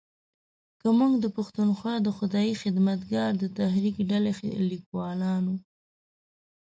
که 0.81 0.87
موږ 0.99 1.13
د 1.19 1.25
پښتونخوا 1.37 1.93
د 2.03 2.07
خدایي 2.17 2.53
خدمتګار 2.61 3.31
د 3.37 3.43
تحریک 3.57 3.95
ډلې 4.09 4.31
لیکوالانو 4.69 5.55